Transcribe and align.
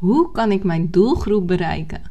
Hoe 0.00 0.30
kan 0.30 0.52
ik 0.52 0.64
mijn 0.64 0.90
doelgroep 0.90 1.46
bereiken? 1.46 2.02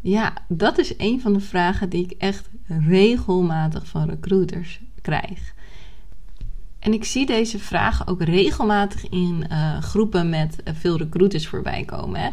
Ja, 0.00 0.32
dat 0.48 0.78
is 0.78 0.94
een 0.98 1.20
van 1.20 1.32
de 1.32 1.40
vragen 1.40 1.88
die 1.88 2.04
ik 2.04 2.10
echt 2.18 2.48
regelmatig 2.66 3.86
van 3.86 4.08
recruiters 4.08 4.80
krijg. 5.02 5.54
En 6.78 6.92
ik 6.92 7.04
zie 7.04 7.26
deze 7.26 7.58
vraag 7.58 8.08
ook 8.08 8.22
regelmatig 8.22 9.08
in 9.08 9.46
uh, 9.50 9.78
groepen 9.78 10.28
met 10.28 10.56
uh, 10.64 10.74
veel 10.74 10.96
recruiters 10.96 11.46
voorbij 11.46 11.84
komen. 11.84 12.20
Hè. 12.20 12.28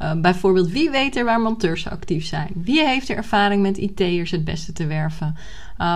Uh, 0.00 0.20
bijvoorbeeld, 0.20 0.70
wie 0.70 0.90
weet 0.90 1.16
er 1.16 1.24
waar 1.24 1.40
monteurs 1.40 1.88
actief 1.88 2.24
zijn? 2.24 2.50
Wie 2.54 2.84
heeft 2.84 3.08
er 3.08 3.16
ervaring 3.16 3.62
met 3.62 3.78
IT'ers 3.78 4.30
het 4.30 4.44
beste 4.44 4.72
te 4.72 4.86
werven? 4.86 5.36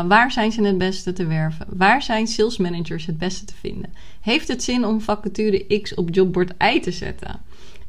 waar 0.06 0.32
zijn 0.32 0.52
ze 0.52 0.62
het 0.62 0.78
beste 0.78 1.12
te 1.12 1.26
werven? 1.26 1.66
Waar 1.68 2.02
zijn 2.02 2.26
sales 2.26 2.56
managers 2.56 3.06
het 3.06 3.18
beste 3.18 3.44
te 3.44 3.54
vinden? 3.54 3.92
Heeft 4.20 4.48
het 4.48 4.62
zin 4.62 4.84
om 4.84 5.00
vacature 5.00 5.80
X 5.82 5.94
op 5.94 6.14
jobbord 6.14 6.54
Y 6.74 6.80
te 6.80 6.92
zetten? 6.92 7.40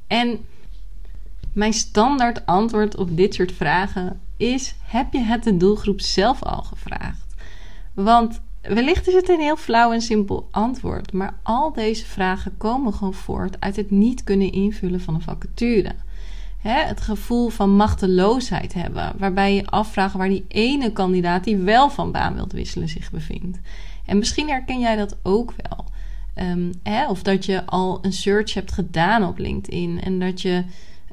En 0.07 0.39
mijn 1.53 1.73
standaard 1.73 2.45
antwoord 2.45 2.95
op 2.95 3.17
dit 3.17 3.33
soort 3.33 3.51
vragen 3.51 4.19
is: 4.37 4.75
heb 4.83 5.13
je 5.13 5.19
het 5.19 5.43
de 5.43 5.57
doelgroep 5.57 6.01
zelf 6.01 6.43
al 6.43 6.61
gevraagd? 6.61 7.35
Want 7.93 8.41
wellicht 8.61 9.07
is 9.07 9.13
het 9.13 9.29
een 9.29 9.39
heel 9.39 9.55
flauw 9.55 9.91
en 9.91 10.01
simpel 10.01 10.47
antwoord, 10.51 11.13
maar 11.13 11.33
al 11.43 11.73
deze 11.73 12.05
vragen 12.05 12.57
komen 12.57 12.93
gewoon 12.93 13.13
voort 13.13 13.59
uit 13.59 13.75
het 13.75 13.91
niet 13.91 14.23
kunnen 14.23 14.51
invullen 14.51 15.01
van 15.01 15.13
een 15.13 15.21
vacature. 15.21 15.95
het 16.57 17.01
gevoel 17.01 17.49
van 17.49 17.75
machteloosheid 17.75 18.73
hebben, 18.73 19.13
waarbij 19.17 19.55
je 19.55 19.65
afvraagt 19.65 20.13
waar 20.13 20.29
die 20.29 20.45
ene 20.47 20.91
kandidaat 20.91 21.43
die 21.43 21.57
wel 21.57 21.89
van 21.89 22.11
baan 22.11 22.33
wilt 22.33 22.51
wisselen 22.51 22.89
zich 22.89 23.11
bevindt. 23.11 23.59
En 24.05 24.17
misschien 24.17 24.49
herken 24.49 24.79
jij 24.79 24.95
dat 24.95 25.17
ook 25.23 25.53
wel. 25.57 25.85
Um, 26.47 26.71
of 27.09 27.23
dat 27.23 27.45
je 27.45 27.65
al 27.65 27.99
een 28.01 28.13
search 28.13 28.53
hebt 28.53 28.71
gedaan 28.71 29.23
op 29.23 29.37
LinkedIn 29.37 30.01
en 30.01 30.19
dat 30.19 30.41
je 30.41 30.63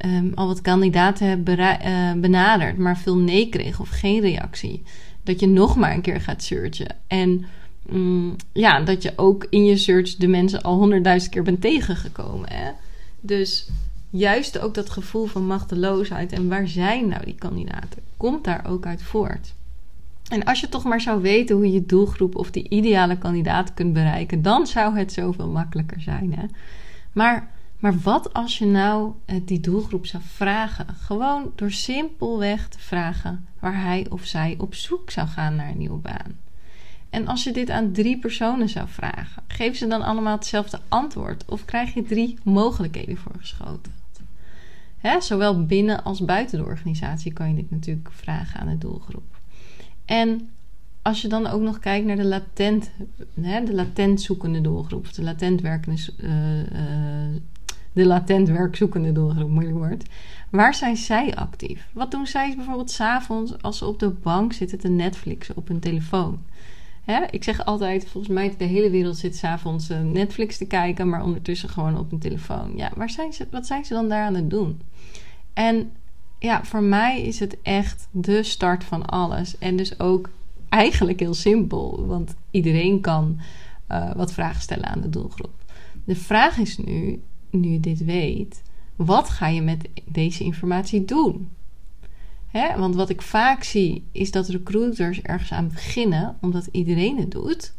um, 0.04 0.32
al 0.34 0.46
wat 0.46 0.60
kandidaten 0.60 1.28
hebt 1.28 1.48
uh, 1.48 2.12
benaderd, 2.12 2.78
maar 2.78 2.98
veel 2.98 3.16
nee 3.16 3.48
kreeg 3.48 3.80
of 3.80 3.88
geen 3.88 4.20
reactie. 4.20 4.82
Dat 5.22 5.40
je 5.40 5.48
nog 5.48 5.76
maar 5.76 5.92
een 5.92 6.00
keer 6.00 6.20
gaat 6.20 6.42
searchen. 6.42 6.96
En 7.06 7.44
um, 7.92 8.36
ja, 8.52 8.80
dat 8.80 9.02
je 9.02 9.12
ook 9.16 9.46
in 9.50 9.64
je 9.64 9.76
search 9.76 10.16
de 10.16 10.28
mensen 10.28 10.62
al 10.62 10.76
honderdduizend 10.76 11.32
keer 11.32 11.42
bent 11.42 11.60
tegengekomen. 11.60 12.48
Hè? 12.52 12.70
Dus 13.20 13.68
juist 14.10 14.58
ook 14.58 14.74
dat 14.74 14.90
gevoel 14.90 15.26
van 15.26 15.46
machteloosheid 15.46 16.32
en 16.32 16.48
waar 16.48 16.68
zijn 16.68 17.08
nou 17.08 17.24
die 17.24 17.34
kandidaten, 17.38 18.02
komt 18.16 18.44
daar 18.44 18.64
ook 18.68 18.86
uit 18.86 19.02
voort. 19.02 19.54
En 20.28 20.44
als 20.44 20.60
je 20.60 20.68
toch 20.68 20.84
maar 20.84 21.00
zou 21.00 21.22
weten 21.22 21.56
hoe 21.56 21.72
je 21.72 21.86
doelgroep 21.86 22.36
of 22.36 22.50
die 22.50 22.68
ideale 22.68 23.18
kandidaat 23.18 23.74
kunt 23.74 23.92
bereiken, 23.92 24.42
dan 24.42 24.66
zou 24.66 24.98
het 24.98 25.12
zoveel 25.12 25.48
makkelijker 25.48 26.00
zijn. 26.00 26.34
Hè? 26.34 26.44
Maar 27.12 27.50
maar 27.86 27.98
wat 27.98 28.32
als 28.32 28.58
je 28.58 28.66
nou 28.66 29.12
eh, 29.24 29.40
die 29.44 29.60
doelgroep 29.60 30.06
zou 30.06 30.22
vragen? 30.26 30.86
Gewoon 30.94 31.52
door 31.54 31.70
simpelweg 31.70 32.68
te 32.68 32.78
vragen 32.78 33.46
waar 33.58 33.82
hij 33.82 34.06
of 34.10 34.24
zij 34.24 34.54
op 34.58 34.74
zoek 34.74 35.10
zou 35.10 35.28
gaan 35.28 35.56
naar 35.56 35.68
een 35.68 35.78
nieuwe 35.78 35.98
baan. 35.98 36.38
En 37.10 37.26
als 37.26 37.44
je 37.44 37.52
dit 37.52 37.70
aan 37.70 37.92
drie 37.92 38.18
personen 38.18 38.68
zou 38.68 38.88
vragen, 38.88 39.42
geven 39.46 39.76
ze 39.76 39.86
dan 39.86 40.02
allemaal 40.02 40.36
hetzelfde 40.36 40.80
antwoord 40.88 41.44
of 41.44 41.64
krijg 41.64 41.94
je 41.94 42.02
drie 42.02 42.38
mogelijkheden 42.42 43.16
voorgeschoten? 43.16 43.92
Hè, 44.98 45.20
zowel 45.20 45.66
binnen 45.66 46.04
als 46.04 46.24
buiten 46.24 46.58
de 46.58 46.64
organisatie 46.64 47.32
kan 47.32 47.48
je 47.48 47.54
dit 47.54 47.70
natuurlijk 47.70 48.10
vragen 48.12 48.60
aan 48.60 48.68
de 48.68 48.78
doelgroep. 48.78 49.38
En 50.04 50.48
als 51.02 51.22
je 51.22 51.28
dan 51.28 51.46
ook 51.46 51.60
nog 51.60 51.78
kijkt 51.78 52.06
naar 52.06 52.16
de 52.16 52.24
latent, 52.24 52.90
hè, 53.40 53.64
de 53.64 53.74
latent 53.74 54.20
zoekende 54.20 54.60
doelgroep, 54.60 55.12
de 55.12 55.22
latent 55.22 55.60
werkende 55.60 56.00
uh, 56.18 56.60
uh, 56.60 57.40
de 57.96 58.06
latent 58.06 58.48
werkzoekende 58.48 59.12
doelgroep, 59.12 59.50
moeilijk 59.50 59.76
woord. 59.76 60.04
Waar 60.50 60.74
zijn 60.74 60.96
zij 60.96 61.34
actief? 61.34 61.88
Wat 61.92 62.10
doen 62.10 62.26
zij 62.26 62.54
bijvoorbeeld 62.56 62.90
s'avonds 62.90 63.62
als 63.62 63.78
ze 63.78 63.86
op 63.86 63.98
de 63.98 64.08
bank 64.08 64.52
zitten 64.52 64.78
te 64.78 64.88
Netflixen 64.88 65.56
op 65.56 65.68
hun 65.68 65.80
telefoon? 65.80 66.38
Hè? 67.04 67.24
Ik 67.30 67.44
zeg 67.44 67.64
altijd, 67.64 68.08
volgens 68.08 68.32
mij 68.32 68.54
de 68.58 68.64
hele 68.64 68.90
wereld 68.90 69.16
zit 69.16 69.36
s'avonds 69.36 69.90
uh, 69.90 70.00
Netflix 70.00 70.58
te 70.58 70.66
kijken, 70.66 71.08
maar 71.08 71.24
ondertussen 71.24 71.68
gewoon 71.68 71.98
op 71.98 72.10
hun 72.10 72.18
telefoon. 72.18 72.72
Ja, 72.76 72.90
waar 72.96 73.10
zijn 73.10 73.32
ze, 73.32 73.46
wat 73.50 73.66
zijn 73.66 73.84
ze 73.84 73.94
dan 73.94 74.08
daar 74.08 74.24
aan 74.24 74.34
het 74.34 74.50
doen? 74.50 74.80
En 75.52 75.90
ja, 76.38 76.64
voor 76.64 76.82
mij 76.82 77.22
is 77.22 77.40
het 77.40 77.56
echt 77.62 78.08
de 78.10 78.42
start 78.42 78.84
van 78.84 79.06
alles. 79.06 79.58
En 79.58 79.76
dus 79.76 80.00
ook 80.00 80.30
eigenlijk 80.68 81.20
heel 81.20 81.34
simpel, 81.34 82.06
want 82.06 82.34
iedereen 82.50 83.00
kan 83.00 83.40
uh, 83.90 84.14
wat 84.14 84.32
vragen 84.32 84.62
stellen 84.62 84.86
aan 84.86 85.00
de 85.00 85.10
doelgroep. 85.10 85.54
De 86.04 86.16
vraag 86.16 86.58
is 86.58 86.78
nu: 86.78 87.20
nu 87.60 87.80
dit 87.80 88.04
weet, 88.04 88.62
wat 88.96 89.28
ga 89.28 89.48
je 89.48 89.62
met 89.62 89.88
deze 90.04 90.44
informatie 90.44 91.04
doen? 91.04 91.48
Want 92.76 92.94
wat 92.94 93.08
ik 93.08 93.22
vaak 93.22 93.62
zie, 93.62 94.04
is 94.12 94.30
dat 94.30 94.48
recruiters 94.48 95.22
ergens 95.22 95.52
aan 95.52 95.68
beginnen, 95.68 96.36
omdat 96.40 96.68
iedereen 96.72 97.18
het 97.18 97.30
doet. 97.30 97.72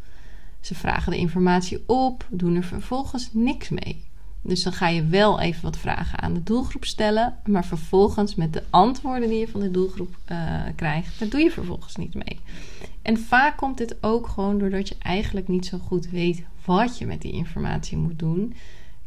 Ze 0.59 0.75
vragen 0.75 1.11
de 1.11 1.17
informatie 1.17 1.83
op, 1.85 2.27
doen 2.29 2.55
er 2.55 2.63
vervolgens 2.63 3.29
niks 3.33 3.69
mee. 3.69 4.05
Dus 4.41 4.63
dan 4.63 4.73
ga 4.73 4.88
je 4.88 5.05
wel 5.05 5.39
even 5.39 5.63
wat 5.63 5.77
vragen 5.77 6.19
aan 6.19 6.33
de 6.33 6.44
doelgroep 6.44 6.85
stellen, 6.85 7.35
maar 7.45 7.65
vervolgens 7.65 8.35
met 8.35 8.53
de 8.53 8.63
antwoorden 8.69 9.29
die 9.29 9.39
je 9.39 9.47
van 9.47 9.59
de 9.59 9.71
doelgroep 9.71 10.15
uh, 10.31 10.61
krijgt, 10.75 11.19
daar 11.19 11.29
doe 11.29 11.39
je 11.39 11.51
vervolgens 11.51 11.95
niet 11.95 12.13
mee. 12.13 12.39
En 13.01 13.17
vaak 13.17 13.57
komt 13.57 13.77
dit 13.77 13.95
ook 14.01 14.27
gewoon 14.27 14.59
doordat 14.59 14.88
je 14.88 14.95
eigenlijk 14.99 15.47
niet 15.47 15.65
zo 15.65 15.77
goed 15.77 16.09
weet 16.09 16.44
wat 16.65 16.97
je 16.97 17.05
met 17.05 17.21
die 17.21 17.31
informatie 17.31 17.97
moet 17.97 18.19
doen. 18.19 18.53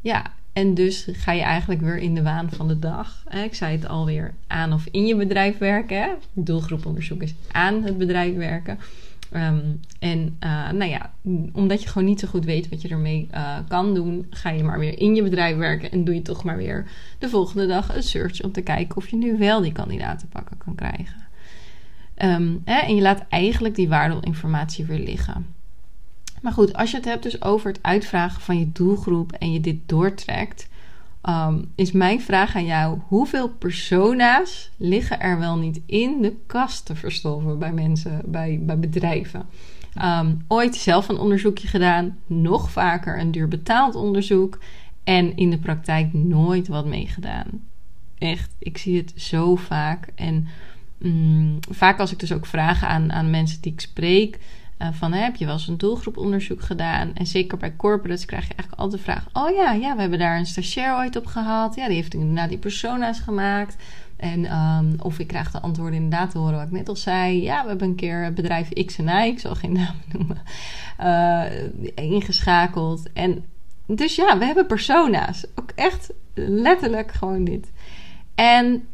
Ja, 0.00 0.32
en 0.52 0.74
dus 0.74 1.08
ga 1.12 1.32
je 1.32 1.42
eigenlijk 1.42 1.80
weer 1.80 1.98
in 1.98 2.14
de 2.14 2.22
waan 2.22 2.50
van 2.50 2.68
de 2.68 2.78
dag. 2.78 3.24
Ik 3.44 3.54
zei 3.54 3.76
het 3.76 3.88
alweer 3.88 4.34
aan 4.46 4.72
of 4.72 4.86
in 4.90 5.06
je 5.06 5.16
bedrijf 5.16 5.58
werken. 5.58 6.16
Doelgroeponderzoek 6.32 7.22
is 7.22 7.34
aan 7.52 7.82
het 7.82 7.98
bedrijf 7.98 8.36
werken. 8.36 8.78
Ehm, 9.30 9.60
en 9.98 10.36
uh, 10.44 10.70
nou 10.70 10.90
ja, 10.90 11.12
omdat 11.52 11.82
je 11.82 11.88
gewoon 11.88 12.08
niet 12.08 12.20
zo 12.20 12.28
goed 12.28 12.44
weet 12.44 12.68
wat 12.68 12.82
je 12.82 12.88
ermee 12.88 13.28
uh, 13.34 13.58
kan 13.68 13.94
doen, 13.94 14.26
ga 14.30 14.50
je 14.50 14.64
maar 14.64 14.78
weer 14.78 14.98
in 14.98 15.14
je 15.14 15.22
bedrijf 15.22 15.56
werken 15.56 15.90
en 15.90 16.04
doe 16.04 16.14
je 16.14 16.22
toch 16.22 16.44
maar 16.44 16.56
weer 16.56 16.86
de 17.18 17.28
volgende 17.28 17.66
dag 17.66 17.96
een 17.96 18.02
search 18.02 18.42
om 18.42 18.52
te 18.52 18.60
kijken 18.60 18.96
of 18.96 19.08
je 19.08 19.16
nu 19.16 19.38
wel 19.38 19.60
die 19.60 19.72
kandidaten 19.72 20.28
pakken 20.28 20.58
kan 20.58 20.74
krijgen. 20.74 21.28
Hè, 22.64 22.78
en 22.78 22.94
je 22.94 23.02
laat 23.02 23.24
eigenlijk 23.28 23.74
die 23.74 23.88
waardevolle 23.88 24.26
informatie 24.26 24.84
weer 24.84 24.98
liggen. 24.98 25.46
Maar 26.40 26.52
goed, 26.52 26.72
als 26.72 26.90
je 26.90 26.96
het 26.96 27.04
hebt 27.04 27.22
dus 27.22 27.42
over 27.42 27.68
het 27.68 27.82
uitvragen 27.82 28.42
van 28.42 28.58
je 28.58 28.72
doelgroep 28.72 29.32
en 29.32 29.52
je 29.52 29.60
dit 29.60 29.78
doortrekt, 29.86 30.68
um, 31.28 31.72
is 31.74 31.92
mijn 31.92 32.20
vraag 32.20 32.56
aan 32.56 32.64
jou: 32.64 32.98
hoeveel 33.06 33.48
persona's 33.48 34.70
liggen 34.76 35.20
er 35.20 35.38
wel 35.38 35.56
niet 35.56 35.80
in 35.86 36.22
de 36.22 36.34
kast 36.46 36.86
te 36.86 36.94
verstoffen 36.94 37.58
bij 37.58 37.72
mensen, 37.72 38.20
bij, 38.24 38.58
bij 38.62 38.78
bedrijven? 38.78 39.46
Um, 40.02 40.44
ooit 40.48 40.74
zelf 40.76 41.08
een 41.08 41.18
onderzoekje 41.18 41.68
gedaan, 41.68 42.18
nog 42.26 42.70
vaker 42.70 43.18
een 43.18 43.30
duur 43.30 43.48
betaald 43.48 43.94
onderzoek 43.94 44.58
en 45.04 45.36
in 45.36 45.50
de 45.50 45.58
praktijk 45.58 46.12
nooit 46.12 46.68
wat 46.68 46.86
meegedaan. 46.86 47.46
Echt, 48.18 48.54
ik 48.58 48.78
zie 48.78 48.96
het 48.96 49.12
zo 49.16 49.56
vaak. 49.56 50.08
En 50.14 50.46
mm, 50.98 51.58
vaak 51.70 51.98
als 51.98 52.12
ik 52.12 52.18
dus 52.18 52.32
ook 52.32 52.46
vragen 52.46 52.88
aan, 52.88 53.12
aan 53.12 53.30
mensen 53.30 53.60
die 53.60 53.72
ik 53.72 53.80
spreek, 53.80 54.38
uh, 54.82 54.88
van 54.92 55.12
heb 55.12 55.36
je 55.36 55.44
wel 55.44 55.54
eens 55.54 55.68
een 55.68 55.78
doelgroeponderzoek 55.78 56.62
gedaan? 56.62 57.14
En 57.14 57.26
zeker 57.26 57.58
bij 57.58 57.76
corporates 57.76 58.24
krijg 58.24 58.48
je 58.48 58.54
eigenlijk 58.54 58.82
altijd 58.82 59.04
de 59.04 59.12
vraag: 59.12 59.26
Oh 59.32 59.56
ja, 59.56 59.72
ja, 59.72 59.94
we 59.94 60.00
hebben 60.00 60.18
daar 60.18 60.38
een 60.38 60.46
stagiair 60.46 60.96
ooit 60.96 61.16
op 61.16 61.26
gehad. 61.26 61.74
Ja, 61.74 61.86
die 61.86 61.96
heeft 61.96 62.14
inderdaad 62.14 62.48
die 62.48 62.58
persona's 62.58 63.20
gemaakt. 63.20 63.76
En 64.16 64.56
um, 64.56 64.94
of 64.98 65.18
ik 65.18 65.26
krijg 65.26 65.50
de 65.50 65.60
antwoorden 65.60 65.94
inderdaad 65.94 66.30
te 66.30 66.38
horen 66.38 66.56
wat 66.56 66.66
ik 66.66 66.72
net 66.72 66.88
al 66.88 66.96
zei. 66.96 67.42
Ja, 67.42 67.62
we 67.62 67.68
hebben 67.68 67.88
een 67.88 67.94
keer 67.94 68.32
bedrijf 68.32 68.68
X 68.68 68.98
en 68.98 69.08
Y, 69.08 69.26
ik 69.26 69.38
zal 69.38 69.54
geen 69.54 69.72
naam 69.82 69.94
noemen, 70.12 70.42
uh, 71.00 72.12
ingeschakeld. 72.12 73.12
En 73.12 73.44
dus 73.86 74.14
ja, 74.14 74.38
we 74.38 74.44
hebben 74.44 74.66
persona's. 74.66 75.46
Ook 75.54 75.70
echt 75.74 76.12
letterlijk 76.34 77.12
gewoon 77.12 77.44
dit. 77.44 77.70
En 78.34 78.88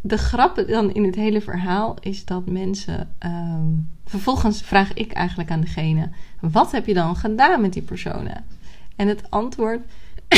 de 0.00 0.18
grap 0.18 0.64
dan 0.68 0.92
in 0.94 1.04
het 1.04 1.14
hele 1.14 1.40
verhaal 1.40 1.96
is 2.00 2.24
dat 2.24 2.46
mensen. 2.46 3.14
Ehm, 3.18 3.68
vervolgens 4.12 4.62
vraag 4.62 4.92
ik 4.92 5.12
eigenlijk 5.12 5.50
aan 5.50 5.60
degene: 5.60 6.10
wat 6.40 6.72
heb 6.72 6.86
je 6.86 6.94
dan 6.94 7.16
gedaan 7.16 7.60
met 7.60 7.72
die 7.72 7.82
personen? 7.82 8.44
En 8.96 9.08
het 9.08 9.30
antwoord 9.30 9.80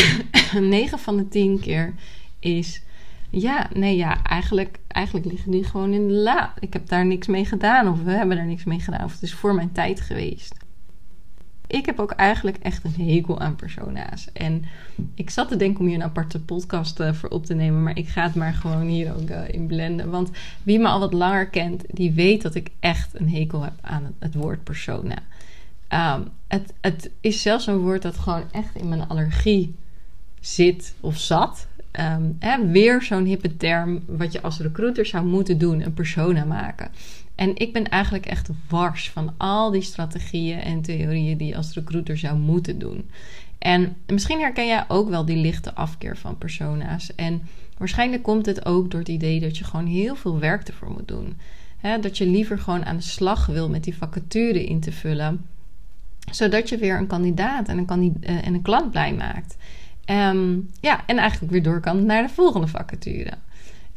9 0.61 0.99
van 0.99 1.17
de 1.17 1.29
10 1.29 1.61
keer 1.61 1.95
is 2.39 2.83
ja, 3.31 3.69
nee, 3.73 3.97
ja, 3.97 4.23
eigenlijk, 4.23 4.79
eigenlijk 4.89 5.27
liggen 5.27 5.51
die 5.51 5.65
gewoon 5.65 5.93
in 5.93 6.09
de 6.09 6.15
la. 6.15 6.55
Ik 6.59 6.73
heb 6.73 6.89
daar 6.89 7.07
niks 7.07 7.27
mee 7.27 7.45
gedaan 7.45 7.89
of 7.89 8.03
we 8.03 8.11
hebben 8.11 8.37
daar 8.37 8.47
niks 8.47 8.65
mee 8.65 8.81
gedaan 8.81 9.05
of 9.05 9.13
het 9.13 9.23
is 9.23 9.35
voor 9.35 9.55
mijn 9.55 9.73
tijd 9.73 10.01
geweest. 10.01 10.64
Ik 11.75 11.87
heb 11.87 11.99
ook 11.99 12.11
eigenlijk 12.11 12.57
echt 12.57 12.85
een 12.85 13.09
hekel 13.09 13.41
aan 13.41 13.57
persona's. 13.57 14.29
En 14.33 14.65
ik 15.15 15.31
zat 15.31 15.49
te 15.49 15.57
denken 15.57 15.81
om 15.81 15.87
hier 15.87 15.95
een 15.95 16.03
aparte 16.03 16.41
podcast 16.41 17.01
uh, 17.01 17.13
voor 17.13 17.29
op 17.29 17.47
te 17.47 17.55
nemen, 17.55 17.83
maar 17.83 17.97
ik 17.97 18.09
ga 18.09 18.23
het 18.23 18.35
maar 18.35 18.53
gewoon 18.53 18.87
hier 18.87 19.15
ook 19.15 19.31
uh, 19.31 19.49
in 19.49 19.67
blenden. 19.67 20.11
Want 20.11 20.31
wie 20.63 20.79
me 20.79 20.87
al 20.87 21.01
wat 21.01 21.13
langer 21.13 21.47
kent, 21.47 21.85
die 21.89 22.13
weet 22.13 22.43
dat 22.43 22.55
ik 22.55 22.71
echt 22.81 23.21
een 23.21 23.31
hekel 23.31 23.63
heb 23.63 23.73
aan 23.81 24.15
het, 24.19 24.35
woord 24.35 24.65
persona. 24.65 25.19
Um, 25.89 26.29
het, 26.47 26.73
het 26.81 27.11
is 27.21 27.43
zelfs 27.43 27.67
een 27.67 27.79
woord 27.79 28.03
dat 28.03 28.17
gewoon 28.17 28.45
echt 28.51 28.77
in 28.77 28.89
mijn 28.89 29.09
allergie 29.09 29.75
zit 30.41 30.95
of 31.01 31.19
zat. 31.19 31.67
Um, 32.01 32.37
hè, 32.39 32.67
weer 32.67 33.03
zo'n 33.03 33.25
hippe 33.25 33.57
term, 33.57 34.03
wat 34.07 34.33
je 34.33 34.43
als 34.43 34.59
recruiter 34.59 35.07
zou 35.07 35.27
moeten 35.27 35.59
doen, 35.59 35.81
een 35.81 35.95
persona 35.95 36.45
maken. 36.45 36.91
En 37.35 37.57
ik 37.57 37.73
ben 37.73 37.89
eigenlijk 37.89 38.27
echt 38.27 38.49
wars 38.69 39.11
van 39.11 39.35
al 39.37 39.71
die 39.71 39.83
strategieën 39.83 40.59
en 40.59 40.83
theorieën 40.83 41.39
die 41.39 41.49
je 41.49 41.57
als 41.57 41.75
recruiter 41.75 42.19
zou 42.19 42.39
moeten 42.39 42.79
doen. 42.79 43.11
En 43.59 43.97
misschien 44.07 44.41
herken 44.41 44.67
jij 44.67 44.85
ook 44.89 45.09
wel 45.09 45.25
die 45.25 45.37
lichte 45.37 45.75
afkeer 45.75 46.17
van 46.17 46.39
persona's. 46.39 47.15
En 47.15 47.43
waarschijnlijk 47.79 48.23
komt 48.23 48.47
het 48.47 48.67
ook 48.67 48.91
door 48.91 49.01
het 49.01 49.09
idee 49.09 49.41
dat 49.41 49.59
je 49.59 49.65
gewoon 49.65 49.87
heel 49.87 50.17
veel 50.17 50.39
werk 50.39 50.69
ervoor 50.69 50.91
moet 50.91 51.09
doen. 51.09 51.37
dat 52.01 52.19
je 52.19 52.27
liever 52.27 52.59
gewoon 52.59 52.85
aan 52.85 52.97
de 52.97 53.03
slag 53.03 53.47
wil 53.47 53.69
met 53.69 53.85
die 53.85 53.97
vacature 53.97 54.65
in 54.65 54.81
te 54.81 54.93
vullen. 54.93 55.47
Zodat 56.31 56.69
je 56.69 56.77
weer 56.77 56.99
een 56.99 57.07
kandidaat 57.07 57.69
en 57.69 57.79
een, 57.79 58.17
eh, 58.21 58.47
en 58.47 58.55
een 58.55 58.63
klant 58.63 58.91
blij 58.91 59.15
maakt. 59.15 59.57
Um, 60.11 60.71
ja, 60.81 61.07
en 61.07 61.19
eigenlijk 61.19 61.53
weer 61.53 61.63
door 61.63 61.81
kan 61.81 62.07
naar 62.07 62.23
de 62.23 62.33
volgende 62.33 62.67
vacature. 62.67 63.33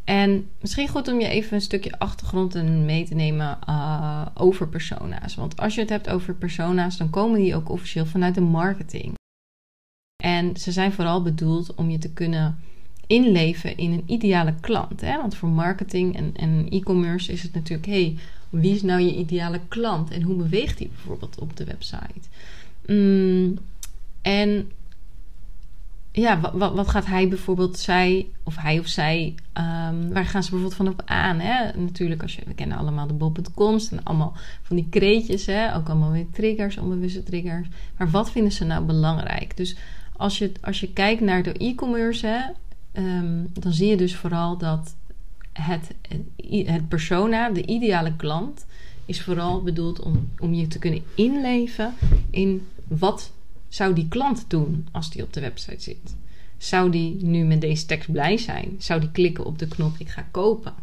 En 0.07 0.49
misschien 0.61 0.87
goed 0.87 1.07
om 1.07 1.19
je 1.19 1.27
even 1.27 1.53
een 1.53 1.61
stukje 1.61 1.99
achtergrond 1.99 2.63
mee 2.63 3.05
te 3.05 3.15
nemen 3.15 3.59
uh, 3.69 4.25
over 4.33 4.67
persona's. 4.67 5.35
Want 5.35 5.57
als 5.57 5.75
je 5.75 5.81
het 5.81 5.89
hebt 5.89 6.09
over 6.09 6.33
persona's, 6.33 6.97
dan 6.97 7.09
komen 7.09 7.39
die 7.39 7.55
ook 7.55 7.69
officieel 7.69 8.05
vanuit 8.05 8.35
de 8.35 8.41
marketing. 8.41 9.13
En 10.23 10.57
ze 10.57 10.71
zijn 10.71 10.91
vooral 10.91 11.21
bedoeld 11.21 11.75
om 11.75 11.89
je 11.89 11.97
te 11.97 12.13
kunnen 12.13 12.59
inleven 13.07 13.77
in 13.77 13.91
een 13.91 14.03
ideale 14.05 14.53
klant. 14.59 15.01
Hè? 15.01 15.17
Want 15.17 15.35
voor 15.35 15.49
marketing 15.49 16.15
en, 16.15 16.31
en 16.35 16.67
e-commerce 16.69 17.31
is 17.31 17.43
het 17.43 17.53
natuurlijk: 17.53 17.87
hey, 17.87 18.17
wie 18.49 18.75
is 18.75 18.81
nou 18.81 19.01
je 19.01 19.15
ideale 19.15 19.59
klant 19.67 20.11
en 20.11 20.21
hoe 20.21 20.35
beweegt 20.35 20.77
die 20.77 20.87
bijvoorbeeld 20.87 21.39
op 21.39 21.57
de 21.57 21.63
website? 21.63 22.27
Mm, 22.85 23.57
en 24.21 24.71
ja, 26.21 26.39
wat, 26.53 26.73
wat, 26.73 26.87
gaat 26.87 27.05
hij 27.05 27.27
bijvoorbeeld, 27.27 27.77
zij 27.77 28.27
of 28.43 28.55
hij 28.57 28.79
of 28.79 28.87
zij, 28.87 29.35
um, 29.53 30.13
waar 30.13 30.25
gaan 30.25 30.43
ze 30.43 30.49
bijvoorbeeld 30.49 30.73
van 30.73 30.87
op 30.87 31.01
aan? 31.05 31.39
Hè? 31.39 31.79
Natuurlijk, 31.79 32.21
als 32.21 32.35
je, 32.35 32.41
we 32.45 32.53
kennen 32.53 32.77
allemaal 32.77 33.07
de 33.07 33.13
bol.coms 33.13 33.91
en 33.91 34.03
allemaal 34.03 34.33
van 34.61 34.75
die 34.75 34.87
kreetjes, 34.89 35.45
hè? 35.45 35.75
ook 35.75 35.89
allemaal 35.89 36.11
weer 36.11 36.25
triggers, 36.31 36.77
onbewuste 36.77 37.23
triggers. 37.23 37.67
Maar 37.97 38.09
wat 38.09 38.31
vinden 38.31 38.51
ze 38.51 38.65
nou 38.65 38.85
belangrijk? 38.85 39.57
Dus 39.57 39.75
als 40.15 40.37
je, 40.37 40.51
als 40.61 40.79
je 40.79 40.93
kijkt 40.93 41.21
naar 41.21 41.43
de 41.43 41.53
e-commerce, 41.53 42.53
um, 42.93 43.49
dan 43.53 43.71
zie 43.71 43.87
je 43.87 43.97
dus 43.97 44.15
vooral 44.15 44.57
dat 44.57 44.95
het, 45.53 45.95
het 46.65 46.87
persona, 46.87 47.49
de 47.49 47.65
ideale 47.65 48.15
klant, 48.15 48.65
is 49.05 49.21
vooral 49.21 49.61
bedoeld 49.61 49.99
om, 49.99 50.29
om 50.39 50.53
je 50.53 50.67
te 50.67 50.79
kunnen 50.79 51.03
inleven 51.15 51.93
in 52.29 52.67
wat 52.87 53.31
zou 53.69 53.93
die 53.93 54.07
klant 54.07 54.45
doen 54.47 54.87
als 54.91 55.09
die 55.09 55.23
op 55.23 55.33
de 55.33 55.39
website 55.39 55.83
zit? 55.83 56.15
Zou 56.57 56.89
die 56.89 57.23
nu 57.23 57.43
met 57.43 57.61
deze 57.61 57.85
tekst 57.85 58.11
blij 58.11 58.37
zijn? 58.37 58.75
Zou 58.77 58.99
die 58.99 59.11
klikken 59.11 59.45
op 59.45 59.59
de 59.59 59.67
knop 59.67 59.95
ik 59.97 60.09
ga 60.09 60.27
kopen? 60.31 60.73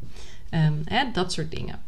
Ehm, 0.51 0.75
hè, 0.85 1.11
dat 1.13 1.33
soort 1.33 1.51
dingen. 1.51 1.81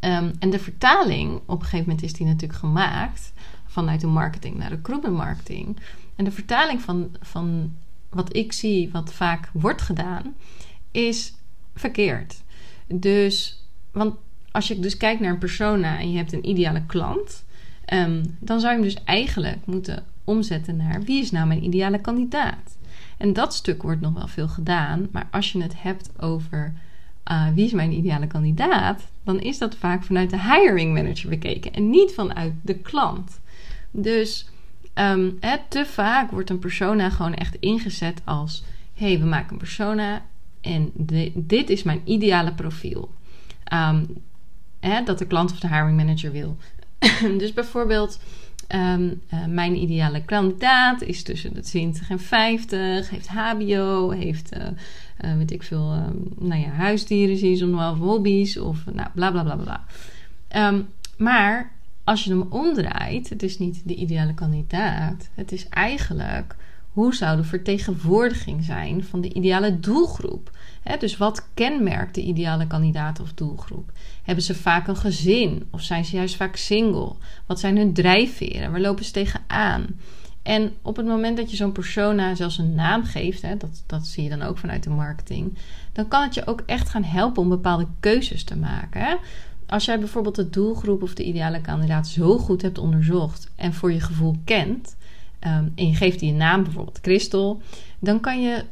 Ehm, 0.00 0.30
en 0.38 0.50
de 0.50 0.58
vertaling, 0.58 1.40
op 1.46 1.60
een 1.60 1.64
gegeven 1.64 1.86
moment 1.86 2.02
is 2.02 2.12
die 2.12 2.26
natuurlijk 2.26 2.58
gemaakt 2.58 3.32
vanuit 3.66 4.00
de 4.00 4.06
marketing 4.06 4.56
naar 4.56 4.68
de 4.68 4.74
recruitment 4.74 5.16
marketing. 5.16 5.76
En 6.16 6.24
de 6.24 6.30
vertaling 6.30 6.80
van, 6.80 7.16
van 7.20 7.76
wat 8.08 8.36
ik 8.36 8.52
zie, 8.52 8.90
wat 8.92 9.12
vaak 9.12 9.50
wordt 9.52 9.82
gedaan, 9.82 10.34
is 10.90 11.34
verkeerd. 11.74 12.42
Dus, 12.86 13.64
want 13.92 14.14
als 14.50 14.68
je 14.68 14.80
dus 14.80 14.96
kijkt 14.96 15.20
naar 15.20 15.30
een 15.30 15.38
persona 15.38 15.98
en 15.98 16.10
je 16.10 16.16
hebt 16.16 16.32
een 16.32 16.48
ideale 16.48 16.86
klant, 16.86 17.43
Ehm, 17.84 18.24
dan 18.38 18.60
zou 18.60 18.72
je 18.72 18.78
hem 18.78 18.88
dus 18.88 19.04
eigenlijk 19.04 19.66
moeten 19.66 20.04
omzetten 20.24 20.76
naar 20.76 21.02
wie 21.02 21.22
is 21.22 21.30
nou 21.30 21.46
mijn 21.46 21.64
ideale 21.64 22.00
kandidaat. 22.00 22.76
En 23.16 23.32
dat 23.32 23.54
stuk 23.54 23.82
wordt 23.82 24.00
nog 24.00 24.12
wel 24.12 24.28
veel 24.28 24.48
gedaan, 24.48 25.08
maar 25.12 25.28
als 25.30 25.52
je 25.52 25.62
het 25.62 25.82
hebt 25.82 26.10
over 26.18 26.72
uh, 27.30 27.48
wie 27.54 27.64
is 27.64 27.72
mijn 27.72 27.92
ideale 27.92 28.26
kandidaat, 28.26 29.06
dan 29.24 29.40
is 29.40 29.58
dat 29.58 29.76
vaak 29.76 30.02
vanuit 30.02 30.30
de 30.30 30.40
hiring 30.40 30.94
manager 30.94 31.28
bekeken 31.28 31.72
en 31.72 31.90
niet 31.90 32.12
vanuit 32.12 32.52
de 32.62 32.74
klant. 32.74 33.40
Dus 33.90 34.48
um, 34.94 35.38
te 35.68 35.86
vaak 35.86 36.30
wordt 36.30 36.50
een 36.50 36.58
persona 36.58 37.10
gewoon 37.10 37.34
echt 37.34 37.56
ingezet 37.60 38.20
als: 38.24 38.64
hé, 38.94 39.06
hey, 39.06 39.18
we 39.18 39.24
maken 39.24 39.52
een 39.52 39.58
persona 39.58 40.22
en 40.60 40.90
dit 41.34 41.70
is 41.70 41.82
mijn 41.82 42.00
ideale 42.04 42.52
profiel. 42.52 43.10
Um, 43.72 44.06
dat 45.04 45.18
de 45.18 45.26
klant 45.26 45.52
of 45.52 45.60
de 45.60 45.68
hiring 45.68 45.96
manager 45.96 46.32
wil. 46.32 46.56
dus 47.38 47.52
bijvoorbeeld, 47.52 48.18
ehm, 48.66 49.08
eh, 49.28 49.46
mijn 49.46 49.76
ideale 49.76 50.24
kandidaat 50.24 51.02
is 51.02 51.22
tussen 51.22 51.54
de 51.54 51.60
20 51.60 52.10
en 52.10 52.20
50, 52.20 53.10
heeft 53.10 53.28
HBO, 53.28 54.10
heeft, 54.10 54.56
uh, 54.56 55.36
weet 55.36 55.50
ik 55.50 55.62
veel, 55.62 55.92
ehm, 55.92 56.46
nou 56.48 56.60
ja, 56.60 56.68
huisdieren, 56.68 57.36
zie 57.36 57.56
je 57.56 57.90
of 57.90 57.98
hobby's 57.98 58.56
of 58.56 58.84
nou, 58.92 59.08
bla 59.14 59.30
bla 59.30 59.42
bla 59.42 59.56
bla. 59.56 59.84
Ehm, 60.48 60.80
maar 61.16 61.72
als 62.04 62.24
je 62.24 62.30
hem 62.30 62.46
omdraait, 62.50 63.28
het 63.28 63.42
is 63.42 63.58
niet 63.58 63.82
de 63.84 63.94
ideale 63.94 64.34
kandidaat, 64.34 65.28
het 65.34 65.52
is 65.52 65.68
eigenlijk 65.68 66.56
hoe 66.94 67.14
zou 67.14 67.36
de 67.36 67.44
vertegenwoordiging 67.44 68.64
zijn 68.64 69.04
van 69.04 69.20
de 69.20 69.32
ideale 69.32 69.80
doelgroep? 69.80 70.50
Dus 70.98 71.16
wat 71.16 71.48
kenmerkt 71.54 72.14
de 72.14 72.22
ideale 72.22 72.66
kandidaat 72.66 73.20
of 73.20 73.32
doelgroep? 73.32 73.92
Hebben 74.22 74.44
ze 74.44 74.54
vaak 74.54 74.88
een 74.88 74.96
gezin 74.96 75.66
of 75.70 75.82
zijn 75.82 76.04
ze 76.04 76.16
juist 76.16 76.36
vaak 76.36 76.56
single? 76.56 77.12
Wat 77.46 77.60
zijn 77.60 77.76
hun 77.76 77.92
drijfveren? 77.92 78.70
Waar 78.70 78.80
lopen 78.80 79.04
ze 79.04 79.10
tegenaan? 79.10 79.86
En 80.42 80.72
op 80.82 80.96
het 80.96 81.06
moment 81.06 81.36
dat 81.36 81.50
je 81.50 81.56
zo'n 81.56 81.72
persona 81.72 82.34
zelfs 82.34 82.58
een 82.58 82.74
naam 82.74 83.04
geeft, 83.04 83.42
hè, 83.42 83.56
dat, 83.56 83.82
dat 83.86 84.06
zie 84.06 84.22
je 84.22 84.28
dan 84.28 84.42
ook 84.42 84.58
vanuit 84.58 84.82
de 84.82 84.90
marketing, 84.90 85.58
dan 85.92 86.08
kan 86.08 86.22
het 86.22 86.34
je 86.34 86.46
ook 86.46 86.62
echt 86.66 86.88
gaan 86.88 87.04
helpen 87.04 87.42
om 87.42 87.48
bepaalde 87.48 87.86
keuzes 88.00 88.44
te 88.44 88.56
maken. 88.56 89.18
Als 89.66 89.84
jij 89.84 89.98
bijvoorbeeld 89.98 90.34
de 90.34 90.50
doelgroep 90.50 91.02
of 91.02 91.14
de 91.14 91.24
ideale 91.24 91.60
kandidaat 91.60 92.08
zo 92.08 92.38
goed 92.38 92.62
hebt 92.62 92.78
onderzocht 92.78 93.50
en 93.56 93.74
voor 93.74 93.92
je 93.92 94.00
gevoel 94.00 94.36
kent, 94.44 94.96
um, 95.40 95.72
en 95.74 95.88
je 95.88 95.94
geeft 95.94 96.20
die 96.20 96.30
een 96.30 96.36
naam, 96.36 96.62
bijvoorbeeld 96.62 96.98
Christel, 97.02 97.62
dan 97.98 98.20
kan 98.20 98.42
je 98.42 98.64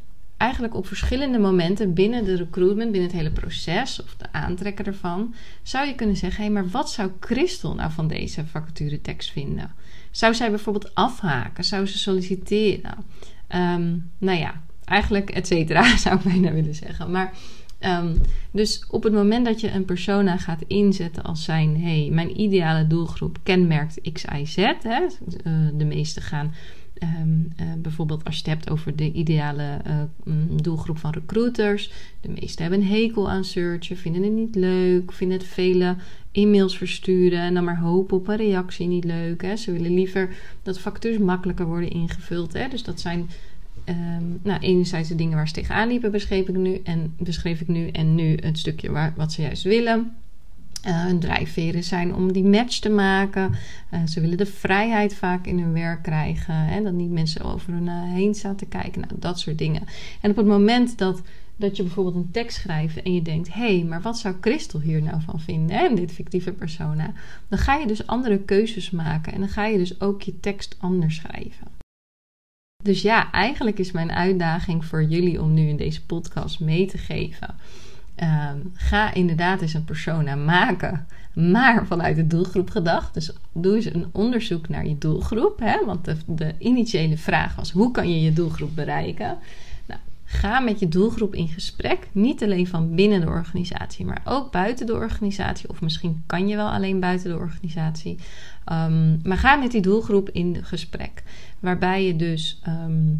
eigenlijk 0.42 0.74
op 0.74 0.86
verschillende 0.86 1.38
momenten 1.38 1.94
binnen 1.94 2.24
de 2.24 2.36
recruitment, 2.36 2.90
binnen 2.90 3.10
het 3.10 3.18
hele 3.18 3.30
proces 3.30 4.02
of 4.02 4.14
de 4.16 4.32
aantrekker 4.32 4.86
ervan, 4.86 5.34
zou 5.62 5.86
je 5.86 5.94
kunnen 5.94 6.16
zeggen: 6.16 6.44
hé, 6.44 6.52
hey, 6.52 6.62
maar 6.62 6.70
wat 6.70 6.90
zou 6.90 7.10
Christel 7.20 7.74
nou 7.74 7.90
van 7.92 8.08
deze 8.08 8.46
vacature 8.46 9.00
tekst 9.00 9.30
vinden? 9.30 9.70
Zou 10.10 10.34
zij 10.34 10.50
bijvoorbeeld 10.50 10.94
afhaken? 10.94 11.64
Zou 11.64 11.86
ze 11.86 11.98
solliciteren? 11.98 12.94
Um, 13.54 14.10
nou 14.18 14.38
ja, 14.38 14.62
eigenlijk 14.84 15.30
et 15.30 15.46
cetera, 15.46 15.96
zou 16.04 16.16
ik 16.16 16.22
bijna 16.22 16.52
willen 16.52 16.74
zeggen. 16.74 17.10
Maar 17.10 17.32
um, 17.80 18.20
dus 18.50 18.86
op 18.90 19.02
het 19.02 19.12
moment 19.12 19.44
dat 19.44 19.60
je 19.60 19.70
een 19.70 19.84
persona 19.84 20.36
gaat 20.36 20.62
inzetten 20.66 21.22
als 21.22 21.44
zijn: 21.44 21.82
hey, 21.82 22.08
mijn 22.12 22.40
ideale 22.40 22.86
doelgroep 22.86 23.38
kenmerkt 23.42 24.12
X, 24.12 24.24
Y, 24.24 24.44
Z. 24.44 24.56
Hè, 24.82 25.02
uh, 25.02 25.68
de 25.74 25.84
meeste 25.84 26.20
gaan 26.20 26.54
Um, 27.02 27.48
uh, 27.60 27.66
bijvoorbeeld 27.78 28.24
als 28.24 28.34
je 28.34 28.40
het 28.40 28.50
hebt 28.50 28.70
over 28.70 28.96
de 28.96 29.12
ideale 29.12 29.80
uh, 29.86 30.34
doelgroep 30.62 30.98
van 30.98 31.12
recruiters. 31.12 31.92
De 32.20 32.28
meesten 32.28 32.62
hebben 32.62 32.80
een 32.80 32.86
hekel 32.86 33.30
aan 33.30 33.44
searchen, 33.44 33.96
vinden 33.96 34.22
het 34.22 34.32
niet 34.32 34.54
leuk, 34.54 35.12
vinden 35.12 35.38
het 35.38 35.46
vele 35.46 35.96
e-mails 36.32 36.76
versturen 36.76 37.40
en 37.40 37.54
dan 37.54 37.64
maar 37.64 37.78
hopen 37.78 38.16
op 38.16 38.28
een 38.28 38.36
reactie 38.36 38.86
niet 38.86 39.04
leuk. 39.04 39.42
Hè. 39.42 39.56
Ze 39.56 39.72
willen 39.72 39.94
liever 39.94 40.36
dat 40.62 40.78
factures 40.78 41.18
makkelijker 41.18 41.66
worden 41.66 41.90
ingevuld. 41.90 42.52
Hè. 42.52 42.68
Dus 42.68 42.82
dat 42.82 43.00
zijn 43.00 43.28
um, 43.88 44.40
nou, 44.42 44.60
enerzijds 44.60 45.08
de 45.08 45.14
dingen 45.14 45.36
waar 45.36 45.48
ze 45.48 45.54
tegenaan 45.54 45.88
liepen, 45.88 46.10
beschreef 46.10 46.48
ik 46.48 46.56
nu. 46.56 46.80
En, 46.84 47.14
beschreef 47.18 47.60
ik 47.60 47.68
nu, 47.68 47.88
en 47.88 48.14
nu 48.14 48.36
het 48.40 48.58
stukje 48.58 48.90
waar, 48.90 49.12
wat 49.16 49.32
ze 49.32 49.42
juist 49.42 49.62
willen. 49.62 50.12
Uh, 50.86 51.04
hun 51.04 51.18
drijfveren 51.18 51.84
zijn 51.84 52.14
om 52.14 52.32
die 52.32 52.44
match 52.44 52.78
te 52.78 52.88
maken. 52.88 53.54
Uh, 53.94 54.06
ze 54.06 54.20
willen 54.20 54.36
de 54.36 54.46
vrijheid 54.46 55.14
vaak 55.14 55.46
in 55.46 55.58
hun 55.58 55.72
werk 55.72 56.02
krijgen. 56.02 56.54
Hè, 56.54 56.82
dat 56.82 56.92
niet 56.92 57.10
mensen 57.10 57.44
over 57.44 57.72
hun 57.72 57.86
uh, 57.86 58.02
heen 58.02 58.34
staan 58.34 58.56
te 58.56 58.66
kijken. 58.66 59.00
Nou, 59.00 59.12
dat 59.18 59.38
soort 59.38 59.58
dingen. 59.58 59.82
En 60.20 60.30
op 60.30 60.36
het 60.36 60.46
moment 60.46 60.98
dat, 60.98 61.22
dat 61.56 61.76
je 61.76 61.82
bijvoorbeeld 61.82 62.16
een 62.16 62.30
tekst 62.30 62.60
schrijft 62.60 63.02
en 63.02 63.14
je 63.14 63.22
denkt: 63.22 63.54
hé, 63.54 63.76
hey, 63.76 63.84
maar 63.84 64.00
wat 64.00 64.18
zou 64.18 64.34
Christel 64.40 64.80
hier 64.80 65.02
nou 65.02 65.20
van 65.20 65.40
vinden? 65.40 65.76
Hè, 65.76 65.94
dit 65.94 66.12
fictieve 66.12 66.52
persona. 66.52 67.12
Dan 67.48 67.58
ga 67.58 67.76
je 67.76 67.86
dus 67.86 68.06
andere 68.06 68.38
keuzes 68.38 68.90
maken. 68.90 69.32
En 69.32 69.40
dan 69.40 69.48
ga 69.48 69.66
je 69.66 69.78
dus 69.78 70.00
ook 70.00 70.22
je 70.22 70.40
tekst 70.40 70.76
anders 70.78 71.16
schrijven. 71.16 71.66
Dus 72.82 73.02
ja, 73.02 73.32
eigenlijk 73.32 73.78
is 73.78 73.92
mijn 73.92 74.12
uitdaging 74.12 74.84
voor 74.84 75.04
jullie 75.04 75.42
om 75.42 75.54
nu 75.54 75.68
in 75.68 75.76
deze 75.76 76.06
podcast 76.06 76.60
mee 76.60 76.86
te 76.86 76.98
geven. 76.98 77.54
Ehm, 78.14 78.58
ga 78.74 79.14
inderdaad 79.14 79.60
eens 79.60 79.74
een 79.74 79.84
persona 79.84 80.34
maken, 80.34 81.06
maar 81.34 81.86
vanuit 81.86 82.16
de 82.16 82.26
doelgroep 82.26 82.70
gedacht. 82.70 83.14
Dus 83.14 83.32
doe 83.52 83.74
eens 83.74 83.84
een 83.84 84.06
onderzoek 84.12 84.68
naar 84.68 84.86
je 84.86 84.98
doelgroep. 84.98 85.58
Hè? 85.58 85.84
Want 85.86 86.14
de, 86.26 86.54
initiële 86.58 87.16
vraag 87.16 87.54
was: 87.54 87.70
hoe 87.70 87.90
kan 87.90 88.10
je 88.10 88.20
je 88.20 88.32
doelgroep 88.32 88.74
bereiken? 88.74 89.38
Nou, 89.86 90.00
ga 90.24 90.60
met 90.60 90.80
je 90.80 90.88
doelgroep 90.88 91.34
in 91.34 91.48
gesprek. 91.48 92.08
Niet 92.12 92.42
alleen 92.42 92.66
van 92.66 92.94
binnen 92.94 93.20
de 93.20 93.26
organisatie, 93.26 94.04
maar 94.04 94.22
ook 94.24 94.52
buiten 94.52 94.86
de 94.86 94.94
organisatie. 94.94 95.68
Of 95.68 95.80
misschien 95.80 96.22
kan 96.26 96.48
je 96.48 96.56
wel 96.56 96.70
alleen 96.70 97.00
buiten 97.00 97.30
de 97.30 97.36
organisatie. 97.36 98.18
Ehm, 98.64 99.28
maar 99.28 99.38
ga 99.38 99.56
met 99.56 99.70
die 99.70 99.82
doelgroep 99.82 100.30
in 100.30 100.64
gesprek. 100.64 101.22
Waarbij 101.60 102.06
je 102.06 102.16
dus 102.16 102.60
ehm, 102.62 103.14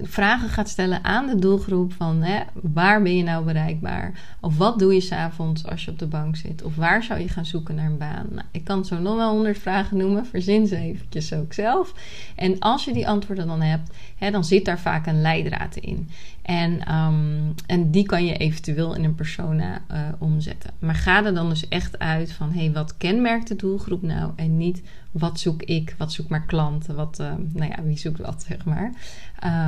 vragen 0.00 0.48
gaat 0.48 0.68
stellen 0.68 1.04
aan 1.04 1.26
de 1.26 1.38
doelgroep 1.38 1.92
van 1.92 2.22
hè, 2.22 2.42
waar 2.52 3.02
ben 3.02 3.16
je 3.16 3.22
nou 3.22 3.44
bereikbaar? 3.44 4.36
Of 4.40 4.56
wat 4.56 4.78
doe 4.78 4.94
je 4.94 5.00
s'avonds 5.00 5.66
als 5.66 5.84
je 5.84 5.90
op 5.90 5.98
de 5.98 6.06
bank 6.06 6.36
zit? 6.36 6.62
Of 6.62 6.76
waar 6.76 7.02
zou 7.02 7.20
je 7.20 7.28
gaan 7.28 7.46
zoeken 7.46 7.74
naar 7.74 7.86
een 7.86 7.98
baan? 7.98 8.26
Nou, 8.30 8.46
ik 8.50 8.64
kan 8.64 8.84
zo 8.84 8.98
nog 8.98 9.16
wel 9.16 9.30
honderd 9.30 9.58
vragen 9.58 9.96
noemen, 9.96 10.26
verzin 10.26 10.66
ze 10.66 10.76
eventjes 10.76 11.32
ook 11.32 11.52
zelf. 11.52 11.94
En 12.34 12.58
als 12.58 12.84
je 12.84 12.92
die 12.92 13.08
antwoorden 13.08 13.46
dan 13.46 13.60
hebt, 13.60 13.90
hè, 14.16 14.30
dan 14.30 14.44
zit 14.44 14.64
daar 14.64 14.80
vaak 14.80 15.06
een 15.06 15.20
leidraad 15.20 15.76
in. 15.76 16.08
En, 16.46 16.80
ehm, 16.80 17.52
en 17.66 17.90
die 17.90 18.06
kan 18.06 18.24
je 18.26 18.36
eventueel 18.36 18.94
in 18.94 19.04
een 19.04 19.14
persona 19.14 19.82
uh, 19.90 20.08
omzetten. 20.18 20.70
Maar 20.78 20.94
ga 20.94 21.24
er 21.24 21.34
dan 21.34 21.48
dus 21.48 21.68
echt 21.68 21.98
uit 21.98 22.32
van 22.32 22.52
hé, 22.52 22.64
hey, 22.64 22.72
wat 22.72 22.96
kenmerkt 22.96 23.48
de 23.48 23.56
doelgroep 23.56 24.02
nou? 24.02 24.32
En 24.36 24.56
niet 24.56 24.82
wat 25.10 25.40
zoek 25.40 25.62
ik, 25.62 25.94
wat 25.98 26.12
zoekt 26.12 26.28
mijn 26.28 26.46
klanten, 26.46 26.94
wat, 26.94 27.18
uh, 27.20 27.32
nou 27.52 27.70
ja, 27.70 27.82
wie 27.82 27.98
zoekt 27.98 28.18
wat, 28.18 28.44
zeg 28.48 28.64
maar. 28.64 28.92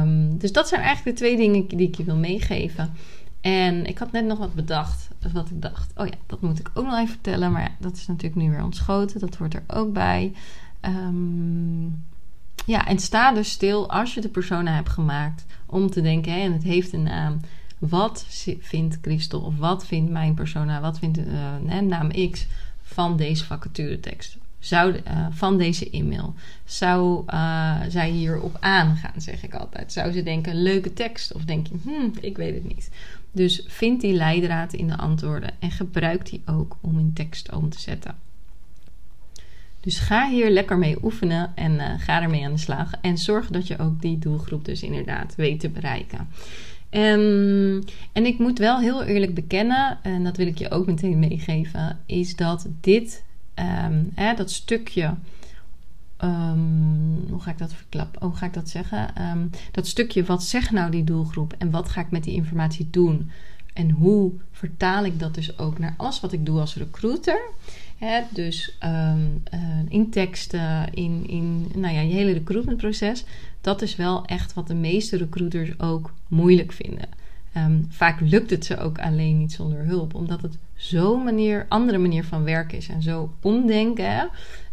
Um, 0.01 0.39
dus 0.39 0.53
dat 0.53 0.69
zijn 0.69 0.81
eigenlijk 0.81 1.17
de 1.17 1.25
twee 1.25 1.37
dingen 1.37 1.69
die 1.69 1.89
ik 1.89 1.95
je 1.95 2.05
wil 2.05 2.17
meegeven. 2.17 2.93
En 3.41 3.87
ik 3.87 3.99
had 3.99 4.13
net 4.13 4.25
nog 4.25 4.39
wat 4.39 4.55
bedacht, 4.55 5.09
wat 5.33 5.51
ik 5.51 5.63
dacht, 5.63 5.93
oh 5.97 6.07
ja, 6.07 6.17
dat 6.27 6.41
moet 6.41 6.59
ik 6.59 6.71
ook 6.75 6.85
nog 6.85 6.97
even 6.97 7.09
vertellen. 7.09 7.53
Maar 7.53 7.77
dat 7.79 7.97
is 7.97 8.07
natuurlijk 8.07 8.43
nu 8.43 8.51
weer 8.51 8.65
ontschoten, 8.65 9.21
dat 9.21 9.37
hoort 9.37 9.55
er 9.55 9.65
ook 9.67 9.93
bij. 9.93 10.33
Um, 10.81 12.05
ja, 12.69 12.87
en 12.87 12.99
sta 12.99 13.33
dus 13.33 13.51
stil 13.51 13.91
als 13.91 14.15
je 14.15 14.21
de 14.21 14.29
persona 14.29 14.75
hebt 14.75 14.89
gemaakt 14.89 15.45
om 15.67 15.91
te 15.91 16.01
denken, 16.01 16.33
hè, 16.33 16.39
en 16.39 16.53
het 16.53 16.63
heeft 16.63 16.93
een 16.93 17.03
naam. 17.03 17.41
Wat 17.79 18.27
vindt 18.61 18.99
Christel 19.03 19.41
of 19.41 19.57
wat 19.57 19.87
vindt 19.87 20.11
mijn 20.11 20.35
persona, 20.35 20.81
wat 20.81 20.99
vindt 20.99 21.19
uh, 21.19 21.79
naam 21.81 22.31
X 22.31 22.47
van 22.83 23.17
deze 23.17 23.45
vacaturetekst? 23.45 24.37
Zou, 24.59 24.93
uh, 24.93 25.27
van 25.31 25.59
deze 25.59 25.91
e-mail. 25.91 26.35
Zou 26.65 27.25
uh, 27.27 27.77
zij 27.89 28.11
hierop 28.11 28.57
aangaan, 28.61 29.21
zeg 29.21 29.43
ik 29.43 29.55
altijd. 29.55 29.93
Zou 29.93 30.13
ze 30.13 30.23
denken, 30.23 30.63
leuke 30.63 30.93
tekst? 30.93 31.33
Of 31.33 31.45
denk 31.45 31.67
je, 31.67 31.75
hmm, 31.83 32.13
ik 32.21 32.37
weet 32.37 32.55
het 32.55 32.75
niet. 32.75 32.91
Dus 33.33 33.65
vind 33.67 34.01
die 34.01 34.15
leidraad 34.15 34.73
in 34.73 34.87
de 34.87 34.97
antwoorden 34.97 35.51
en 35.59 35.71
gebruik 35.71 36.31
die 36.31 36.43
ook 36.47 36.77
om 36.81 36.99
in 36.99 37.13
tekst 37.13 37.53
om 37.53 37.69
te 37.69 37.81
zetten. 37.81 38.15
Dus 39.81 39.99
ga 39.99 40.29
hier 40.29 40.51
lekker 40.51 40.79
mee 40.79 41.05
oefenen 41.05 41.53
en 41.55 41.73
uh, 41.73 41.85
ga 41.99 42.23
ermee 42.23 42.45
aan 42.45 42.53
de 42.53 42.59
slag. 42.59 42.93
En 43.01 43.19
zorg 43.19 43.49
dat 43.49 43.67
je 43.67 43.79
ook 43.79 44.01
die 44.01 44.19
doelgroep 44.19 44.65
dus 44.65 44.83
inderdaad 44.83 45.35
weet 45.35 45.61
te 45.61 45.69
bereiken. 45.69 46.29
Um, 46.91 47.83
en 48.13 48.27
ik 48.27 48.39
moet 48.39 48.59
wel 48.59 48.79
heel 48.79 49.05
eerlijk 49.05 49.35
bekennen, 49.35 49.99
en 50.03 50.25
dat 50.25 50.37
wil 50.37 50.47
ik 50.47 50.59
je 50.59 50.71
ook 50.71 50.87
meteen 50.87 51.19
meegeven, 51.19 51.99
is 52.07 52.37
dat 52.37 52.67
dit, 52.81 53.25
um, 53.55 54.11
hè, 54.15 54.35
dat 54.35 54.51
stukje, 54.51 55.15
um, 56.25 57.25
hoe 57.31 57.41
ga 57.41 57.51
ik 57.51 57.59
dat 57.59 57.75
verklappen? 57.75 58.23
Oh, 58.23 58.29
hoe 58.29 58.37
ga 58.37 58.47
ik 58.47 58.55
dat 58.55 58.69
zeggen? 58.69 59.11
dat 59.73 59.87
stukje, 59.87 60.25
wat 60.25 60.43
zegt 60.43 60.71
nou 60.71 60.91
die 60.91 61.05
doelgroep 61.05 61.55
en 61.59 61.71
wat 61.71 61.89
ga 61.89 62.01
ik 62.01 62.11
met 62.11 62.25
die 62.25 62.35
informatie 62.35 62.89
doen? 62.91 63.31
En 63.73 63.91
hoe 63.91 64.33
vertaal 64.53 65.05
ik 65.05 65.19
dat 65.19 65.35
dus 65.35 65.59
ook 65.59 65.79
naar 65.79 65.95
alles 65.97 66.21
wat 66.21 66.33
ik 66.33 66.47
doe 66.47 66.61
als 66.61 66.77
recruiter? 66.77 67.51
Dus 68.31 68.77
um, 68.85 69.43
uh, 69.55 69.61
in 69.89 70.11
teksten, 70.11 70.95
in, 70.95 71.29
in 71.29 71.71
nou 71.75 71.95
ja, 71.95 72.01
je 72.01 72.15
hele 72.15 72.33
recruitmentproces. 72.33 73.25
Dat 73.61 73.83
is 73.83 73.97
wel 73.97 74.25
echt 74.25 74.55
wat 74.55 74.67
de 74.67 74.75
meeste 74.75 75.17
recruiters 75.17 75.81
ook 75.81 76.15
moeilijk 76.29 76.73
vinden. 76.73 77.09
Um, 77.57 77.87
vaak 77.91 78.21
lukt 78.21 78.51
het 78.51 78.65
ze 78.65 78.77
ook 78.77 78.99
alleen 78.99 79.39
niet 79.39 79.53
zonder 79.53 79.85
hulp, 79.85 80.15
omdat 80.15 80.43
het 80.43 80.59
zo'n 80.75 81.25
manier, 81.25 81.67
andere 81.69 81.99
manier 81.99 82.25
van 82.25 82.45
werken 82.45 82.79
is 82.79 82.89
en 82.89 83.03
zo 83.03 83.33
omdenken, 83.43 84.31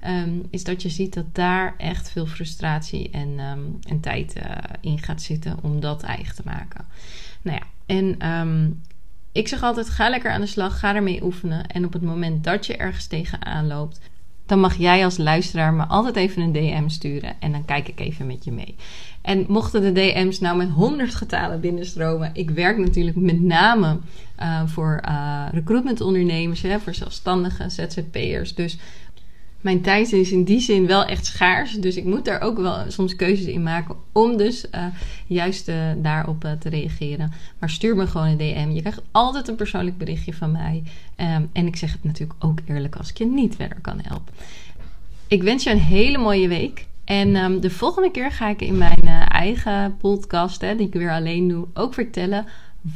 um, 0.08 0.44
is 0.50 0.64
dat 0.64 0.82
je 0.82 0.90
ziet 0.90 1.14
dat 1.14 1.36
daar 1.36 1.76
echt 1.78 2.12
veel 2.12 2.26
frustratie 2.26 3.10
en, 3.10 3.40
en 3.88 4.00
tijd 4.00 4.36
uh, 4.38 4.44
in 4.82 5.00
gaat 5.00 5.22
zitten 5.22 5.58
om 5.62 5.80
dat 5.80 6.04
eigen 6.04 6.36
te 6.36 6.42
maken. 6.46 6.86
Nou 7.42 7.58
ja, 7.58 7.68
en 7.86 8.18
ik 9.36 9.48
zeg 9.48 9.64
altijd: 9.64 9.90
ga 9.90 10.10
lekker 10.10 10.32
aan 10.32 10.42
de 10.42 10.48
slag, 10.48 10.80
ga 10.80 10.96
ermee 10.96 11.24
oefenen. 11.24 11.68
En 11.68 11.86
op 11.86 11.94
het 11.94 12.02
moment 12.02 12.44
dat 12.44 12.66
je 12.66 12.78
ergens 12.78 13.08
tegenaan 13.08 13.68
loopt, 13.68 14.00
dan 14.46 14.60
mag 14.60 14.76
jij 14.76 15.04
als 15.04 15.18
luisteraar 15.18 15.74
me 15.74 15.86
altijd 15.86 16.16
even 16.16 16.42
een 16.42 16.52
DM 16.52 16.88
sturen. 16.88 17.36
En 17.40 17.52
dan 17.52 17.66
kijk 17.66 17.88
ik 17.88 18.00
even 18.00 18.28
met 18.28 18.44
je 18.44 18.52
mee. 18.52 18.76
En 19.22 19.46
mochten 19.48 19.82
de 19.82 19.92
DM's 19.92 20.40
nou 20.40 20.58
met 20.58 20.70
honderd 20.70 21.16
getalen 21.16 21.60
binnenstromen. 21.60 22.30
Ik 22.34 22.50
werk 22.50 22.78
natuurlijk 22.78 23.18
met 23.18 23.42
name 23.42 23.98
uh, 24.40 24.62
voor 24.66 25.02
uh, 25.08 25.46
recruitmentondernemers, 25.52 26.62
hè, 26.62 26.80
voor 26.80 26.94
zelfstandigen, 26.94 27.72
ZZP'ers. 27.72 28.56
Dus 28.56 28.78
mijn 29.66 29.82
tijd 29.82 30.12
is 30.12 30.32
in 30.32 30.44
die 30.44 30.60
zin 30.60 30.88
wel 30.88 31.06
echt 31.06 31.26
schaars. 31.26 31.74
Dus 31.74 31.96
ik 31.96 32.04
moet 32.04 32.26
daar 32.26 32.42
ook 32.42 32.58
wel 32.58 32.78
soms 32.88 33.16
keuzes 33.16 33.46
in 33.46 33.64
maken 33.64 33.96
om 34.12 34.38
dus 34.38 34.66
uh, 34.76 34.86
juist 35.28 35.70
uh, 35.70 35.76
daarop 35.98 36.46
uh, 36.46 36.52
te 36.52 36.70
reageren. 36.70 37.32
Maar 37.60 37.70
stuur 37.70 37.96
me 37.96 38.08
gewoon 38.08 38.28
een 38.28 38.38
DM. 38.38 38.70
Je 38.74 38.80
krijgt 38.80 39.02
altijd 39.12 39.48
een 39.48 39.56
persoonlijk 39.56 39.98
berichtje 39.98 40.34
van 40.34 40.52
mij. 40.52 40.84
Um, 41.18 41.50
en 41.54 41.68
ik 41.68 41.76
zeg 41.76 41.92
het 41.92 42.04
natuurlijk 42.04 42.44
ook 42.44 42.60
eerlijk 42.66 42.96
als 42.96 43.10
ik 43.10 43.18
je 43.18 43.26
niet 43.26 43.56
verder 43.56 43.78
kan 43.82 44.00
helpen. 44.02 44.34
Ik 45.28 45.44
wens 45.44 45.64
je 45.64 45.70
een 45.70 45.80
hele 45.80 46.18
mooie 46.18 46.48
week. 46.48 46.86
En 47.06 47.36
um, 47.36 47.60
de 47.60 47.70
volgende 47.70 48.12
keer 48.12 48.32
ga 48.32 48.50
ik 48.50 48.62
in 48.62 48.78
mijn 48.78 49.08
eigen 49.28 49.98
podcast, 49.98 50.62
hè, 50.62 50.76
die 50.76 50.88
ik 50.88 50.94
weer 50.94 51.12
alleen 51.12 51.48
doe, 51.48 51.68
ook 51.74 51.94
vertellen 51.94 52.46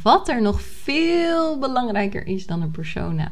wat 0.02 0.28
er 0.28 0.42
nog 0.42 0.62
veel 0.62 1.58
belangrijker 1.58 2.26
is 2.26 2.46
dan 2.46 2.62
een 2.62 2.70
persona. 2.70 3.30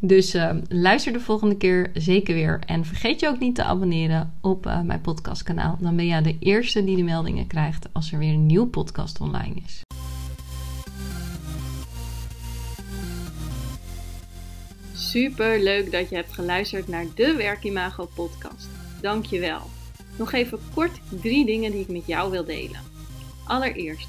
Dus 0.00 0.34
uh, 0.34 0.50
luister 0.68 1.12
de 1.12 1.20
volgende 1.20 1.56
keer 1.56 1.90
zeker 1.94 2.34
weer. 2.34 2.60
En 2.66 2.84
vergeet 2.84 3.20
je 3.20 3.28
ook 3.28 3.38
niet 3.38 3.54
te 3.54 3.64
abonneren 3.64 4.32
op 4.40 4.66
uh, 4.66 4.80
mijn 4.80 5.00
podcastkanaal. 5.00 5.76
Dan 5.80 5.96
ben 5.96 6.06
jij 6.06 6.22
de 6.22 6.36
eerste 6.38 6.84
die 6.84 6.96
de 6.96 7.02
meldingen 7.02 7.46
krijgt 7.46 7.88
als 7.92 8.12
er 8.12 8.18
weer 8.18 8.32
een 8.32 8.46
nieuw 8.46 8.66
podcast 8.66 9.20
online 9.20 9.54
is. 9.64 9.82
Super 14.92 15.62
leuk 15.62 15.92
dat 15.92 16.08
je 16.08 16.14
hebt 16.14 16.32
geluisterd 16.32 16.88
naar 16.88 17.06
de 17.14 17.34
Werkimago 17.34 18.08
podcast. 18.14 18.68
Dankjewel. 19.00 19.60
Nog 20.18 20.32
even 20.32 20.58
kort 20.74 21.00
drie 21.20 21.46
dingen 21.46 21.70
die 21.70 21.80
ik 21.80 21.88
met 21.88 22.06
jou 22.06 22.30
wil 22.30 22.44
delen. 22.44 22.80
Allereerst, 23.44 24.08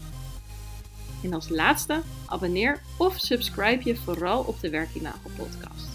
En 1.23 1.33
als 1.33 1.49
laatste, 1.49 2.01
abonneer 2.25 2.81
of 2.97 3.19
subscribe 3.19 3.81
je 3.83 3.95
vooral 3.95 4.43
op 4.43 4.59
de 4.61 4.69
Werkimago 4.69 5.29
podcast. 5.37 5.87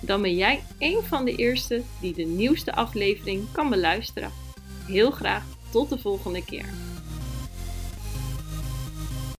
Dan 0.00 0.22
ben 0.22 0.34
jij 0.36 0.62
een 0.78 1.02
van 1.02 1.24
de 1.24 1.34
eerste 1.34 1.82
die 2.00 2.14
de 2.14 2.22
nieuwste 2.22 2.74
aflevering 2.74 3.44
kan 3.52 3.70
beluisteren. 3.70 4.30
Heel 4.86 5.10
graag 5.10 5.44
tot 5.70 5.88
de 5.88 5.98
volgende 5.98 6.44
keer. 6.44 6.93